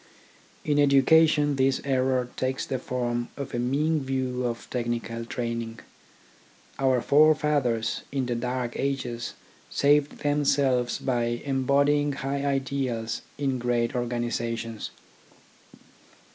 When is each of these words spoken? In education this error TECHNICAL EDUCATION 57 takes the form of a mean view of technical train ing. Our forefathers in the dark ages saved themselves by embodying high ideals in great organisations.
In 0.65 0.79
education 0.79 1.57
this 1.57 1.79
error 1.85 2.27
TECHNICAL 2.35 2.47
EDUCATION 2.47 2.55
57 2.55 2.55
takes 2.55 2.65
the 2.65 2.79
form 2.79 3.29
of 3.37 3.53
a 3.53 3.59
mean 3.59 3.99
view 4.01 4.45
of 4.47 4.67
technical 4.71 5.25
train 5.25 5.61
ing. 5.61 5.79
Our 6.79 7.01
forefathers 7.03 8.01
in 8.11 8.25
the 8.25 8.33
dark 8.33 8.73
ages 8.79 9.35
saved 9.69 10.17
themselves 10.23 10.97
by 10.97 11.25
embodying 11.45 12.13
high 12.13 12.43
ideals 12.43 13.21
in 13.37 13.59
great 13.59 13.93
organisations. 13.95 14.89